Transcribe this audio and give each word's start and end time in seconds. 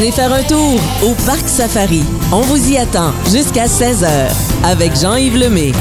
Venez 0.00 0.12
faire 0.12 0.32
un 0.32 0.42
tour 0.44 0.80
au 1.02 1.14
Parc 1.26 1.46
Safari. 1.46 2.02
On 2.32 2.40
vous 2.40 2.72
y 2.72 2.78
attend 2.78 3.12
jusqu'à 3.30 3.66
16h 3.66 4.30
avec 4.64 4.96
Jean-Yves 4.98 5.36
Lemay. 5.36 5.72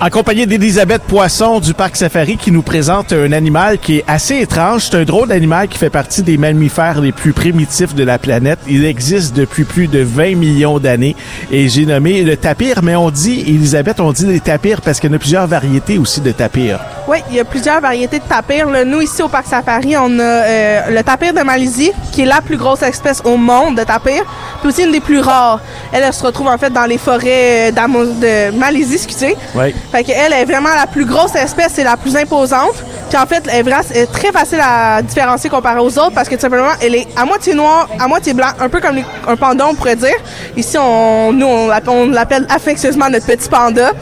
En 0.00 0.10
compagnie 0.10 0.44
d'Elisabeth 0.44 1.02
Poisson 1.02 1.60
du 1.60 1.72
Parc 1.72 1.94
Safari 1.94 2.36
qui 2.36 2.50
nous 2.50 2.62
présente 2.62 3.12
un 3.12 3.30
animal 3.30 3.78
qui 3.78 3.98
est 3.98 4.04
assez 4.08 4.40
étrange. 4.40 4.86
C'est 4.86 4.96
un 4.96 5.04
drôle 5.04 5.28
d'animal 5.28 5.68
qui 5.68 5.78
fait 5.78 5.88
partie 5.88 6.24
des 6.24 6.36
mammifères 6.36 7.00
les 7.00 7.12
plus 7.12 7.32
primitifs 7.32 7.94
de 7.94 8.02
la 8.02 8.18
planète. 8.18 8.58
Il 8.68 8.84
existe 8.84 9.36
depuis 9.36 9.62
plus 9.62 9.86
de 9.86 10.00
20 10.00 10.34
millions 10.34 10.80
d'années 10.80 11.14
et 11.52 11.68
j'ai 11.68 11.86
nommé 11.86 12.24
le 12.24 12.36
tapir, 12.36 12.82
mais 12.82 12.96
on 12.96 13.12
dit, 13.12 13.44
Elisabeth, 13.46 14.00
on 14.00 14.10
dit 14.10 14.26
les 14.26 14.40
tapirs 14.40 14.80
parce 14.80 14.98
qu'il 14.98 15.10
y 15.10 15.12
en 15.12 15.16
a 15.16 15.20
plusieurs 15.20 15.46
variétés 15.46 15.96
aussi 15.96 16.20
de 16.20 16.32
tapirs. 16.32 16.80
Oui, 17.06 17.18
il 17.28 17.36
y 17.36 17.40
a 17.40 17.44
plusieurs 17.44 17.82
variétés 17.82 18.18
de 18.18 18.24
tapirs. 18.24 18.68
Là, 18.70 18.84
nous, 18.84 19.02
ici 19.02 19.22
au 19.22 19.28
Parc 19.28 19.46
Safari, 19.46 19.94
on 19.96 20.18
a 20.18 20.22
euh, 20.22 20.90
le 20.90 21.02
tapir 21.02 21.34
de 21.34 21.40
Malaisie, 21.42 21.92
qui 22.12 22.22
est 22.22 22.26
la 22.26 22.40
plus 22.40 22.56
grosse 22.56 22.82
espèce 22.82 23.20
au 23.24 23.36
monde 23.36 23.76
de 23.76 23.84
tapir, 23.84 24.24
puis 24.60 24.70
aussi 24.70 24.84
une 24.84 24.92
des 24.92 25.00
plus 25.00 25.20
rares. 25.20 25.60
Elle, 25.92 26.02
elle 26.02 26.14
se 26.14 26.24
retrouve 26.24 26.48
en 26.48 26.56
fait 26.56 26.70
dans 26.70 26.86
les 26.86 26.96
forêts 26.96 27.70
euh, 27.70 28.50
de 28.50 28.56
Malaisie, 28.56 28.94
excusez. 28.94 29.36
Oui. 29.54 29.74
Fait 29.92 30.02
qu'elle 30.02 30.32
est 30.32 30.44
vraiment 30.46 30.74
la 30.74 30.86
plus 30.86 31.04
grosse 31.04 31.34
espèce 31.34 31.78
et 31.78 31.84
la 31.84 31.98
plus 31.98 32.16
imposante. 32.16 32.82
En 33.16 33.26
fait, 33.26 33.48
elle 33.52 33.68
est, 33.68 34.06
très 34.12 34.32
facile 34.32 34.60
à 34.60 35.00
différencier 35.00 35.48
comparée 35.48 35.78
aux 35.78 35.98
autres 35.98 36.12
parce 36.14 36.28
que 36.28 36.34
tout 36.34 36.40
simplement, 36.40 36.70
elle 36.82 36.96
est 36.96 37.06
à 37.16 37.24
moitié 37.24 37.54
noire, 37.54 37.88
à 37.98 38.08
moitié 38.08 38.34
blanc, 38.34 38.48
un 38.58 38.68
peu 38.68 38.80
comme 38.80 38.98
un 39.28 39.36
panda, 39.36 39.66
on 39.68 39.74
pourrait 39.74 39.96
dire. 39.96 40.16
Ici, 40.56 40.76
on, 40.78 41.32
nous, 41.32 41.46
on 41.46 42.08
l'appelle 42.08 42.46
affectueusement 42.48 43.08
notre 43.08 43.26
petit 43.26 43.48
panda. 43.48 43.92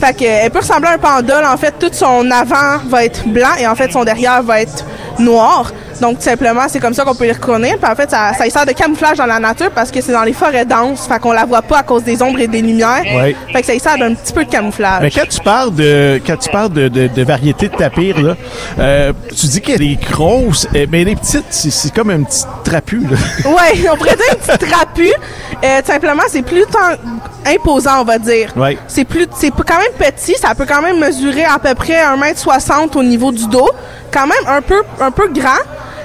Fait 0.00 0.14
qu'elle 0.14 0.50
peut 0.50 0.60
ressembler 0.60 0.88
à 0.88 0.92
un 0.92 0.98
panda. 0.98 1.40
là. 1.40 1.52
en 1.52 1.56
fait, 1.56 1.74
tout 1.80 1.90
son 1.92 2.30
avant 2.30 2.78
va 2.88 3.04
être 3.04 3.26
blanc 3.26 3.54
et 3.58 3.66
en 3.66 3.74
fait, 3.74 3.90
son 3.92 4.04
derrière 4.04 4.42
va 4.42 4.60
être 4.60 4.84
noir. 5.18 5.72
Donc, 6.00 6.18
tout 6.18 6.24
simplement, 6.24 6.62
c'est 6.68 6.80
comme 6.80 6.94
ça 6.94 7.04
qu'on 7.04 7.14
peut 7.14 7.24
les 7.24 7.32
reconnaître. 7.32 7.78
Puis 7.78 7.90
en 7.90 7.94
fait, 7.94 8.10
ça, 8.10 8.32
ça 8.34 8.46
y 8.46 8.50
sert 8.50 8.66
de 8.66 8.72
camouflage 8.72 9.18
dans 9.18 9.26
la 9.26 9.38
nature 9.38 9.70
parce 9.70 9.90
que 9.90 10.00
c'est 10.00 10.12
dans 10.12 10.22
les 10.22 10.32
forêts 10.32 10.64
denses. 10.64 11.06
Fait 11.06 11.18
qu'on 11.18 11.32
la 11.32 11.44
voit 11.44 11.62
pas 11.62 11.78
à 11.78 11.82
cause 11.82 12.02
des 12.02 12.22
ombres 12.22 12.40
et 12.40 12.48
des 12.48 12.62
lumières. 12.62 13.02
Oui. 13.04 13.36
Fait 13.52 13.60
que 13.60 13.66
ça 13.66 13.74
y 13.74 13.80
sert 13.80 13.98
d'un 13.98 14.14
petit 14.14 14.32
peu 14.32 14.44
de 14.44 14.50
camouflage. 14.50 15.02
Mais 15.02 15.10
quand 15.10 15.28
tu 15.28 15.40
parles 15.40 15.74
de 15.74 16.20
quand 16.26 16.36
tu 16.36 16.50
parles 16.50 16.72
de, 16.72 16.88
de, 16.88 17.06
de 17.08 17.22
variétés 17.22 17.68
de 17.68 17.76
tapirs, 17.76 18.20
là, 18.20 18.36
euh, 18.78 19.12
tu 19.28 19.46
dis 19.46 19.60
qu'elle 19.60 19.82
est 19.82 20.00
grosse, 20.10 20.66
euh, 20.74 20.86
mais 20.90 21.04
les 21.04 21.16
petites, 21.16 21.44
c'est, 21.50 21.70
c'est 21.70 21.92
comme 21.94 22.10
un 22.10 22.22
petit 22.22 22.44
trapu. 22.64 23.00
Là. 23.00 23.16
Ouais, 23.50 23.88
on 23.92 23.96
pourrait 23.96 24.16
dire 24.16 24.24
un 24.32 24.56
petit 24.56 24.66
trapu. 24.70 25.08
Euh, 25.64 25.80
tout 25.80 25.92
simplement, 25.92 26.22
c'est 26.28 26.42
plus 26.42 26.64
tant 26.66 26.96
imposant, 27.46 28.00
on 28.00 28.04
va 28.04 28.18
dire. 28.18 28.52
Ouais. 28.56 28.78
C'est 28.86 29.04
plus, 29.04 29.26
c'est 29.36 29.50
quand 29.50 29.78
même 29.78 30.10
petit. 30.12 30.34
Ça 30.36 30.54
peut 30.54 30.66
quand 30.66 30.82
même 30.82 30.98
mesurer 30.98 31.44
à 31.44 31.58
peu 31.58 31.74
près 31.74 31.94
1m60 32.02 32.96
au 32.96 33.02
niveau 33.02 33.32
du 33.32 33.46
dos. 33.48 33.68
Quand 34.12 34.26
même 34.26 34.46
un 34.46 34.62
peu, 34.62 34.82
un 35.00 35.10
peu 35.10 35.28
grand. 35.28 35.58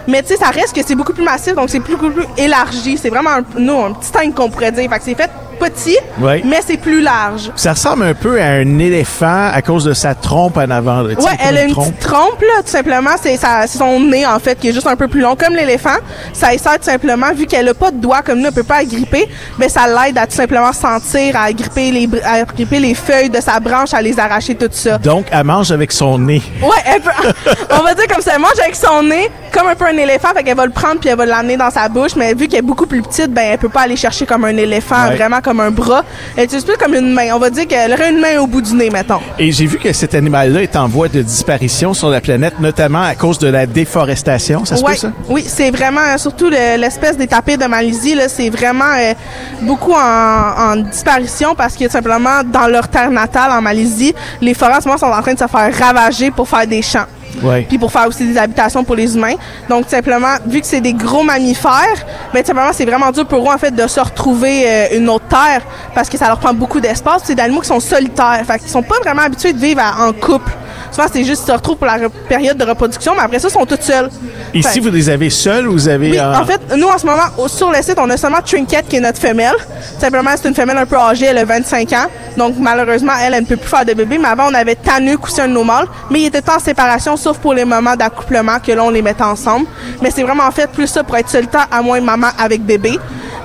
Mais 0.08 0.22
tu 0.22 0.30
sais, 0.30 0.38
ça 0.38 0.50
reste 0.50 0.76
que 0.76 0.82
c'est 0.86 0.96
beaucoup 0.96 1.14
plus 1.14 1.24
massif, 1.24 1.56
donc 1.56 1.70
c'est 1.70 1.80
plus, 1.80 1.96
beaucoup 1.96 2.12
plus 2.12 2.26
élargi. 2.38 2.98
C'est 2.98 3.10
vraiment 3.10 3.32
un, 3.32 3.44
non, 3.60 3.86
un 3.86 3.92
petit 3.94 4.12
tank 4.12 4.36
qu'on 4.36 4.50
pourrait 4.50 4.72
dire. 4.72 4.90
Fait 4.90 4.98
que 5.00 5.04
c'est 5.04 5.16
fait 5.16 5.32
petit, 5.70 5.98
Ouais. 6.20 6.42
mais 6.46 6.60
c'est 6.66 6.78
plus 6.78 7.02
large. 7.02 7.52
Ça 7.56 7.74
ressemble 7.74 8.04
un 8.06 8.14
peu 8.14 8.42
à 8.42 8.46
un 8.48 8.80
éléphant 8.80 9.50
à 9.54 9.62
cause 9.62 9.84
de 9.86 9.94
sa 9.94 10.16
trompe 10.16 10.58
en 10.58 10.70
avant. 10.70 11.04
comme 11.04 11.16
elle 11.40 11.58
a 11.58 11.64
une 11.64 11.76
petite 11.76 12.00
trompe, 12.00 12.42
là, 12.42 12.62
tout 12.64 12.70
simplement. 12.72 13.12
C'est 13.22 13.38
son 13.68 14.00
nez, 14.00 14.26
en 14.26 14.40
fait, 14.40 14.60
qui 14.60 14.70
est 14.70 14.74
juste 14.74 14.88
un 14.88 14.96
peu 14.96 15.08
plus 15.08 15.22
long, 15.22 15.36
comme 15.36 15.54
l'éléphant. 15.56 15.98
Ça 16.34 16.50
sert 16.58 16.78
tout 16.80 16.84
simplement, 16.84 17.34
vu 17.34 17.46
qu'elle 17.46 17.68
a 17.70 17.74
pas 17.74 17.92
de 17.92 17.98
doigts 17.98 18.22
comme 18.22 18.40
nous, 18.40 18.48
elle 18.48 18.54
peut 18.54 18.64
pas 18.64 18.78
agripper, 18.78 19.28
ben 19.58 19.70
ça 19.70 19.82
l'aide 19.88 20.18
à 20.18 20.26
tout 20.28 20.36
simplement 20.36 20.72
sentir, 20.74 21.36
à 21.36 21.44
agripper 21.46 21.92
les, 21.92 22.10
à 22.24 22.34
agripper 22.44 22.80
les 22.80 22.94
feuilles 22.96 23.30
de 23.30 23.42
sa 23.42 23.60
branche, 23.60 23.94
à 23.94 24.02
les 24.02 24.20
arracher, 24.20 24.56
tout 24.56 24.70
ça. 24.72 24.98
Donc, 24.98 25.26
elle 25.32 25.44
mange 25.44 25.72
avec 25.72 25.92
son 25.92 26.18
nez. 26.20 26.42
Ouais, 26.62 26.70
elle 26.86 27.02
peut, 27.02 27.10
on 27.72 27.84
va 27.84 27.94
dire 27.94 28.08
comme 28.08 28.22
ça, 28.22 28.32
elle 28.36 28.42
mange 28.42 28.60
avec 28.62 28.76
son 28.76 29.04
nez, 29.04 29.30
comme 29.52 29.68
un 29.68 29.76
peu 29.76 29.86
un 29.86 29.98
éléphant, 29.98 30.30
fait 30.36 30.44
qu'elle 30.44 30.58
va 30.58 30.66
le 30.66 30.72
prendre 30.72 31.00
puis 31.00 31.10
elle 31.10 31.18
va 31.18 31.26
l'amener 31.26 31.58
dans 31.58 31.70
sa 31.70 31.88
bouche, 31.90 32.16
mais 32.16 32.34
vu 32.34 32.48
qu'elle 32.48 32.60
est 32.60 32.62
beaucoup 32.62 32.86
plus 32.86 33.02
petite, 33.02 33.32
ben 33.34 33.44
elle 33.52 33.58
peut 33.58 33.70
pas 33.70 33.82
aller 33.82 33.96
chercher 33.96 34.26
comme 34.26 34.46
un 34.46 34.56
éléphant, 34.58 35.08
Ouais. 35.10 35.16
vraiment 35.16 35.42
comme 35.42 35.55
un 35.60 35.72
bras. 35.72 36.04
Elle 36.38 36.46
utilise 36.46 36.64
plus 36.66 36.78
comme 36.78 36.94
une 36.96 37.12
main. 37.14 37.30
On 37.34 37.40
va 37.40 37.50
dire 37.50 37.68
qu'elle 37.68 37.94
aurait 37.94 38.10
une 38.12 38.20
main 38.20 38.40
au 38.40 38.48
bout 38.48 38.62
du 38.62 38.74
nez, 38.74 38.90
mettons. 38.90 39.20
Et 39.40 39.52
j'ai 39.52 39.66
vu 39.66 39.78
que 39.78 39.92
cet 39.94 40.16
animal-là 40.16 40.62
est 40.64 40.76
en 40.76 40.88
voie 40.88 41.08
de 41.08 41.22
disparition 41.22 41.94
sur 41.94 42.10
la 42.10 42.22
planète, 42.22 42.60
notamment 42.60 43.02
à 43.04 43.16
cause 43.16 43.40
de 43.40 43.48
la 43.48 43.66
déforestation. 43.66 44.66
Ça 44.66 44.76
se 44.78 44.84
Ouais, 44.84 44.92
peut, 44.94 44.98
ça? 44.98 45.12
Oui, 45.30 45.44
c'est 45.48 45.72
vraiment, 45.72 46.02
euh, 46.02 46.18
surtout 46.18 46.50
le- 46.50 46.78
l'espèce 46.80 47.18
des 47.18 47.28
tapirs 47.28 47.58
de 47.58 47.66
Malaisie, 47.66 48.16
là, 48.16 48.28
c'est 48.30 48.50
vraiment 48.50 48.92
euh, 48.98 49.14
beaucoup 49.62 49.94
en, 49.94 50.72
en 50.72 50.76
disparition 50.78 51.56
parce 51.56 51.76
que 51.76 51.90
simplement, 51.90 52.44
dans 52.46 52.68
leur 52.68 52.88
terre 52.88 53.12
natale, 53.12 53.52
en 53.52 53.62
Malaisie, 53.62 54.14
les 54.42 54.54
forêts 54.54 54.76
en 54.76 54.82
ce 54.82 54.88
moment 54.88 54.98
sont 54.98 55.06
en 55.08 55.22
train 55.22 55.34
de 55.34 55.40
se 55.40 55.48
faire 55.48 55.74
ravager 55.78 56.32
pour 56.32 56.48
faire 56.48 56.68
des 56.68 56.82
champs. 56.82 57.06
Oui. 57.46 57.62
Puis 57.64 57.78
pour 57.78 57.92
faire 57.92 58.08
aussi 58.08 58.26
des 58.26 58.38
habitations 58.38 58.84
pour 58.84 58.96
les 58.96 59.16
humains. 59.16 59.36
Donc, 59.70 59.86
simplement, 59.88 60.36
vu 60.46 60.62
que 60.62 60.68
c'est 60.68 60.82
des 60.82 60.94
gros 60.94 61.24
mammifères, 61.24 62.06
tout 62.32 62.38
simplement, 62.44 62.74
c'est 62.74 62.86
vraiment 62.86 63.12
dur 63.12 63.26
pour 63.26 63.50
eux, 63.50 63.54
en 63.54 63.58
fait, 63.58 63.72
de 63.72 63.88
se 63.88 64.00
retrouver 64.00 64.64
euh, 64.68 64.98
une 64.98 65.10
autre 65.10 65.28
terre 65.28 65.62
parce 65.94 66.10
que 66.10 66.18
ça 66.18 66.28
leur 66.28 66.40
prend 66.40 66.54
beaucoup 66.54 66.80
d'espace. 66.80 67.22
C'est 67.26 67.36
des 67.36 67.44
animaux 67.44 67.62
qui 67.62 67.68
sont 67.68 67.80
solitaires. 67.80 68.42
Fait 68.46 68.60
qu'ils 68.60 68.70
sont 68.70 68.84
pas 68.84 69.00
vraiment 69.04 69.22
habitués 69.22 69.54
de 69.54 69.60
vivre 69.60 69.82
en 70.00 70.12
couple. 70.12 70.52
Souvent, 70.96 71.08
c'est 71.12 71.24
juste 71.26 71.42
qu'ils 71.44 71.52
se 71.52 71.58
retrouvent 71.58 71.76
pour 71.76 71.88
la 71.88 71.98
période 72.30 72.56
de 72.58 72.64
reproduction, 72.64 73.14
mais 73.16 73.24
après 73.24 73.40
ça, 73.40 73.50
ils 73.50 73.52
sont 73.52 73.66
toutes 73.66 73.82
seuls. 73.82 74.10
Ici, 74.54 74.80
vous 74.80 74.90
les 74.90 75.10
avez 75.10 75.30
seuls 75.30 75.68
ou 75.68 75.74
vous 75.74 75.88
avez... 75.90 76.12
oui, 76.12 76.18
euh, 76.18 76.34
en 76.40 76.46
fait, 76.46 76.62
nous, 76.78 76.88
en 76.88 76.98
ce 76.98 77.06
moment, 77.06 77.24
au- 77.38 77.50
sur 77.50 77.70
le 77.70 77.82
site, 77.82 77.98
on 77.98 78.10
a 78.10 78.16
seulement 78.16 78.40
Trinket, 78.46 78.88
qui 78.88 78.96
est 78.96 79.00
notre 79.02 79.20
femelle. 79.20 79.56
Simplement, 80.00 80.30
c'est 80.42 80.48
une 80.48 80.56
femelle 80.56 80.78
un 80.78 80.86
peu 80.86 80.96
âgée, 80.96 81.26
elle 81.26 81.38
a 81.40 81.44
25 81.44 81.92
ans. 81.92 82.06
Donc, 82.38 82.56
malheureusement, 82.58 83.12
elle, 83.22 83.34
elle 83.34 83.42
ne 83.44 83.46
peut 83.46 83.58
plus 83.58 83.68
faire 83.68 83.84
de 83.84 83.94
bébé. 83.94 84.18
Mais 84.18 84.30
avant, 84.30 84.48
on 84.50 84.54
avait 84.54 84.76
Tanuk, 84.76 85.26
aussi 85.26 85.42
un 85.42 85.50
de 85.50 85.54
nos 85.54 85.66
mâles. 85.66 85.88
Mais 86.10 86.22
ils 86.22 86.26
étaient 86.28 86.50
en 86.50 86.60
séparation, 86.60 87.18
sauf 87.18 87.38
pour 87.40 87.54
les 87.54 87.66
moments 87.66 87.98
d'accouplement, 87.98 88.60
que 88.66 88.72
là, 88.72 88.84
on 88.86 88.90
les 88.90 89.02
mettait 89.02 89.24
ensemble. 89.24 89.66
Mais 90.02 90.12
c'est 90.12 90.24
vraiment, 90.24 90.44
en 90.46 90.52
fait, 90.52 90.70
plus 90.72 90.88
ça 90.88 91.04
pour 91.04 91.18
être 91.18 91.30
solitaire, 91.30 91.68
à 91.70 91.82
moins 91.82 92.00
maman 92.00 92.28
avec 92.40 92.62
bébé. 92.66 92.98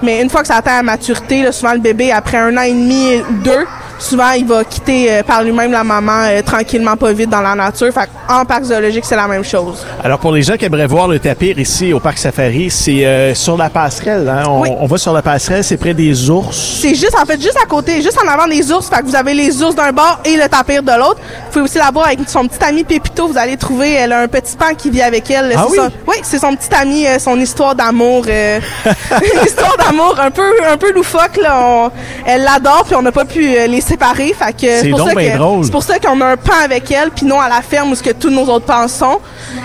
Mais 0.03 0.23
une 0.23 0.31
fois 0.31 0.43
que 0.43 0.47
ça 0.47 0.57
atteint 0.57 0.77
la 0.77 0.83
maturité, 0.85 1.43
là, 1.43 1.51
souvent, 1.53 1.73
le 1.73 1.81
bébé, 1.81 2.13
après 2.13 2.37
un 2.39 2.57
an 2.57 2.63
et 2.63 2.73
demi 2.73 3.17
ou 3.29 3.33
deux, 3.43 3.67
souvent, 4.01 4.33
il 4.33 4.47
va 4.47 4.65
quitter 4.65 5.11
euh, 5.13 5.23
par 5.23 5.43
lui-même 5.43 5.71
la 5.71 5.85
maman 5.85 6.23
euh, 6.25 6.43
tranquillement, 6.43 6.97
pas 6.97 7.13
vite 7.13 7.31
dans 7.31 7.41
la 7.41 7.55
nature. 7.55 7.93
Fait 7.93 8.09
en 8.29 8.45
parc 8.45 8.65
zoologique, 8.65 9.05
c'est 9.05 9.17
la 9.17 9.29
même 9.29 9.45
chose. 9.45 9.85
Alors, 10.03 10.19
pour 10.19 10.33
les 10.33 10.43
gens 10.43 10.57
qui 10.57 10.65
aimeraient 10.65 10.87
voir 10.87 11.07
le 11.09 11.19
tapir 11.19 11.59
ici 11.59 11.93
au 11.93 12.01
Parc 12.01 12.19
Safari, 12.19 12.71
c'est 12.71 13.05
euh, 13.07 13.35
sur 13.35 13.57
la 13.57 13.71
passerelle. 13.71 14.29
Hein? 14.29 14.45
On, 14.49 14.61
Oui. 14.63 14.69
on 14.81 14.87
va 14.87 14.99
sur 14.99 15.13
la 15.13 15.23
passerelle, 15.23 15.63
c'est 15.63 15.77
près 15.77 15.95
des 15.95 16.29
ours. 16.31 16.79
C'est 16.81 16.95
juste, 16.95 17.17
en 17.21 17.25
fait, 17.25 17.41
juste 17.41 17.59
à 17.63 17.67
côté, 17.67 18.03
juste 18.03 18.19
en 18.25 18.29
avant 18.29 18.47
des 18.49 18.71
ours. 18.73 18.89
Fait 18.89 19.01
que 19.01 19.07
vous 19.07 19.17
avez 19.17 19.35
les 19.35 19.63
ours 19.63 19.75
d'un 19.75 19.93
bord 19.93 20.21
et 20.25 20.37
le 20.37 20.49
tapir 20.49 20.83
de 20.83 20.93
l'autre. 20.99 21.21
Vous 21.51 21.55
pouvez 21.55 21.65
aussi 21.65 21.79
la 21.79 21.91
voir 21.91 22.07
avec 22.07 22.21
son 22.29 22.47
petit 22.47 22.63
ami 22.65 22.85
Pépito. 22.85 23.27
Vous 23.27 23.37
allez 23.37 23.57
trouver, 23.57 23.91
elle 23.95 24.13
a 24.13 24.21
un 24.21 24.29
petit 24.29 24.55
pan 24.57 24.73
qui 24.79 24.89
vit 24.89 25.03
avec 25.03 25.29
elle. 25.33 25.53
Ah 25.57 25.67
oui? 25.69 25.79
son- 25.79 25.91
oui, 26.07 26.15
c'est 26.23 26.39
son 26.39 26.55
petit 26.55 26.73
ami, 26.73 27.09
euh, 27.09 27.19
son 27.19 27.41
histoire 27.41 27.75
d'amour. 27.75 28.25
euh, 28.29 28.61
une 28.87 29.45
histoire 29.47 29.77
d'amour 29.77 30.15
un 30.23 30.31
peu, 30.31 30.49
un 30.71 30.77
peu 30.77 30.93
loufoque, 30.93 31.39
là. 31.43 31.59
On- 31.61 31.91
elle 32.25 32.45
l'adore, 32.45 32.85
puis 32.87 32.95
on 32.95 33.03
n'a 33.03 33.11
pas 33.11 33.25
pu 33.25 33.45
euh, 33.57 33.67
les 33.67 33.81
séparer. 33.81 34.33
Fait 34.39 34.53
que 34.53 34.81
C'est 34.81 34.91
pour 34.91 35.09
ça 35.09 35.13
ben 35.15 35.37
que-. 35.37 35.65
C'est 35.65 35.73
pour 35.73 35.83
ça 35.83 35.99
qu'on 35.99 36.21
a 36.21 36.27
un 36.27 36.37
pan 36.37 36.53
avec 36.65 36.89
elle, 36.93 37.11
puis 37.11 37.27
non 37.27 37.41
à 37.41 37.49
la 37.49 37.63
ferme 37.63 37.91
où 37.91 37.95
ce 37.97 38.03
que 38.05 38.11
tous 38.11 38.31
nos 38.31 38.45
autres 38.45 38.67
pans 38.67 38.87
sont. 38.87 39.19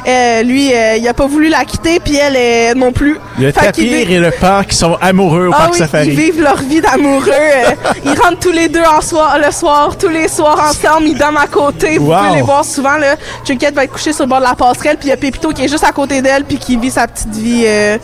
Euh, 0.07 0.41
lui, 0.41 0.73
euh, 0.73 0.95
il 0.97 1.07
a 1.07 1.13
pas 1.13 1.27
voulu 1.27 1.49
la 1.49 1.65
quitter, 1.65 1.99
puis 1.99 2.15
elle 2.15 2.35
euh, 2.35 2.73
non 2.73 2.91
plus. 2.93 3.19
Le 3.39 3.51
Fait 3.51 3.65
tapir 3.67 3.83
vit- 3.83 4.11
et 4.13 4.19
le 4.19 4.31
parc 4.31 4.69
qui 4.69 4.75
sont 4.77 4.97
amoureux 5.01 5.49
au 5.49 5.51
ah 5.53 5.57
Parc 5.57 5.73
oui, 5.73 5.77
Safari. 5.77 6.07
ils 6.07 6.15
vivent 6.15 6.41
leur 6.41 6.57
vie 6.63 6.81
d'amoureux. 6.81 7.29
euh, 7.29 7.71
ils 8.05 8.19
rentrent 8.19 8.39
tous 8.39 8.51
les 8.51 8.69
deux 8.69 8.81
en 8.83 9.01
soir, 9.01 9.37
le 9.37 9.51
soir, 9.51 9.95
tous 9.99 10.07
les 10.09 10.27
soirs 10.27 10.59
ensemble. 10.71 11.07
Ils 11.09 11.17
dorment 11.17 11.37
à 11.37 11.45
côté. 11.47 11.74
Vous 11.99 12.05
Wow. 12.11 12.17
pouvez 12.17 12.35
les 12.35 12.41
voir 12.41 12.63
souvent. 12.65 12.97
Là, 12.97 13.15
Trinket 13.43 13.71
va 13.73 13.83
être 13.83 13.91
couché 13.91 14.13
sur 14.13 14.23
le 14.25 14.29
bord 14.29 14.39
de 14.39 14.43
la 14.45 14.55
passerelle, 14.55 14.97
puis 14.97 15.07
il 15.07 15.09
y 15.09 15.13
a 15.13 15.17
Pépito 15.17 15.49
qui 15.49 15.63
est 15.63 15.67
juste 15.67 15.83
à 15.83 15.91
côté 15.91 16.21
d'elle, 16.21 16.43
puis 16.43 16.57
qui 16.57 16.77
vit 16.77 16.91
sa 16.91 17.07
petite 17.07 17.35
vie 17.35 17.63
euh, 17.65 17.97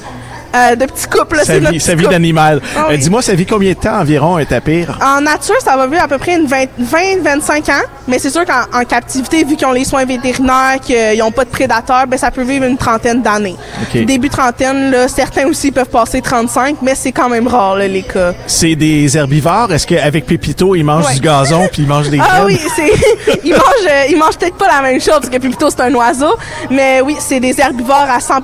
euh, 0.55 0.75
de 0.75 0.85
petit 0.85 1.07
couple. 1.07 1.39
Sa 1.43 1.59
vie, 1.59 1.67
petit 1.67 1.79
sa 1.79 1.95
vie 1.95 2.07
d'animal. 2.07 2.61
Ah 2.75 2.87
Euh. 2.91 2.97
Dis-moi, 2.97 3.21
ça 3.21 3.33
vit 3.33 3.45
combien 3.45 3.71
de 3.71 3.77
temps 3.77 3.99
environ 3.99 4.37
un 4.37 4.45
tapir? 4.45 4.97
En 5.01 5.21
nature, 5.21 5.55
ça 5.63 5.77
va 5.77 5.87
vivre 5.87 6.03
à 6.03 6.07
peu 6.07 6.17
près 6.17 6.35
une 6.35 6.45
20-25 6.47 7.69
ans, 7.71 7.83
mais 8.11 8.19
c'est 8.19 8.29
sûr 8.29 8.43
qu'en 8.45 8.79
en 8.79 8.83
captivité, 8.83 9.43
vu 9.45 9.55
qu'ils 9.55 9.65
ont 9.67 9.71
les 9.71 9.85
soins 9.85 10.03
vétérinaires, 10.05 10.79
qu'ils 10.81 11.17
n'ont 11.19 11.31
pas 11.31 11.45
de 11.45 11.49
prédateurs, 11.49 12.05
ben, 12.07 12.17
ça 12.17 12.29
peut 12.29 12.43
vivre 12.43 12.65
une 12.65 12.77
trentaine 12.77 13.21
d'années. 13.21 13.55
Début 13.95 14.29
trentaine, 14.29 14.91
là, 14.91 15.07
certains 15.07 15.47
aussi 15.47 15.71
peuvent 15.71 15.89
passer 15.89 16.21
35, 16.21 16.75
mais 16.81 16.93
c'est 16.93 17.11
quand 17.13 17.29
même 17.29 17.47
rare 17.47 17.77
là, 17.77 17.87
les 17.87 18.03
cas. 18.03 18.33
C'est 18.45 18.75
des 18.75 19.17
herbivores? 19.17 19.71
Est-ce 19.73 19.87
qu'avec 19.87 20.25
Pépito, 20.25 20.75
ils 20.75 20.83
mangent 20.83 21.05
Ouais. 21.07 21.13
du 21.15 21.21
gazon 21.21 21.67
puis 21.71 21.83
ils 21.83 21.87
mangent 21.87 22.09
des 22.09 22.19
Ah 22.21 22.41
graines? 22.41 22.45
oui, 22.47 22.59
c'est 22.75 23.39
ils 23.45 23.51
mangent 23.53 23.61
euh, 23.89 24.03
ils 24.09 24.17
mangent 24.17 24.37
peut-être 24.37 24.57
pas 24.57 24.67
la 24.67 24.81
même 24.81 24.99
chose 24.99 25.15
parce 25.21 25.29
que 25.29 25.37
plutôt 25.37 25.69
c'est 25.69 25.81
un 25.81 25.93
oiseau, 25.95 26.35
mais 26.69 26.99
oui, 27.01 27.15
c'est 27.19 27.39
des 27.39 27.59
herbivores 27.59 28.07
à 28.13 28.19
100 28.19 28.35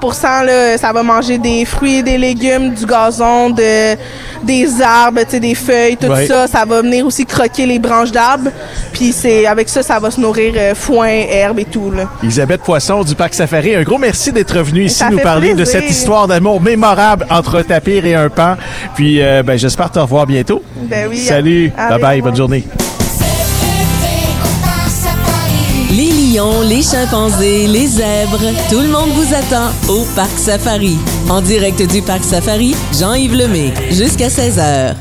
là, 0.45 0.77
ça 0.77 0.93
va 0.93 1.03
manger 1.03 1.37
des 1.37 1.65
fruits 1.65 2.01
des 2.03 2.17
légumes, 2.17 2.73
du 2.73 2.85
gazon, 2.85 3.49
de 3.49 3.95
des 4.43 4.81
arbres, 4.81 5.21
des 5.25 5.55
feuilles, 5.55 5.97
tout 5.97 6.07
Ouais. 6.07 6.25
ça, 6.27 6.47
ça 6.47 6.63
va 6.63 6.81
venir 6.81 7.05
aussi 7.05 7.25
croquer 7.25 7.65
les 7.65 7.79
branches 7.79 8.11
d'arbres, 8.11 8.51
puis 8.93 9.11
c'est 9.11 9.45
avec 9.57 9.69
ça 9.69 9.81
ça 9.81 9.97
va 9.99 10.11
se 10.11 10.21
nourrir 10.21 10.53
euh, 10.55 10.75
foin, 10.75 11.07
herbe 11.07 11.57
et 11.59 11.65
tout 11.65 11.89
là. 11.89 12.03
Elisabeth 12.21 12.61
Poisson 12.61 13.03
du 13.03 13.15
Parc 13.15 13.33
Safari, 13.33 13.73
un 13.73 13.81
gros 13.81 13.97
merci 13.97 14.31
d'être 14.31 14.59
venue 14.59 14.83
ici 14.83 14.99
Ça 14.99 15.09
nous 15.09 15.17
parler 15.17 15.55
de 15.55 15.65
cette 15.65 15.89
histoire 15.89 16.27
d'amour 16.27 16.61
mémorable 16.61 17.25
entre 17.31 17.57
un 17.57 17.63
tapir 17.63 18.05
et 18.05 18.13
un 18.13 18.29
pan. 18.29 18.55
Puis, 18.93 19.19
euh, 19.19 19.41
ben, 19.41 19.57
j'espère 19.57 19.89
te 19.91 19.97
revoir 19.97 20.27
bientôt. 20.27 20.61
Ben 20.75 21.07
oui. 21.09 21.17
Salut, 21.17 21.71
à- 21.75 21.89
bye 21.89 22.01
bye, 22.01 22.21
bonne 22.21 22.35
journée. 22.35 22.63
Les 25.89 26.11
lions, 26.35 26.61
les 26.61 26.83
chimpanzés, 26.83 27.65
les 27.65 27.87
zèbres, 27.87 28.39
tout 28.69 28.79
le 28.79 28.89
monde 28.89 29.09
vous 29.15 29.33
attend 29.33 29.71
au 29.91 30.03
Parc 30.15 30.37
Safari. 30.37 30.97
En 31.29 31.41
direct 31.41 31.81
du 31.81 32.03
Parc 32.03 32.23
Safari, 32.23 32.75
Jean-Yves 32.99 33.33
Lemay, 33.35 33.73
jusqu'à 33.89 34.27
16h. 34.27 34.93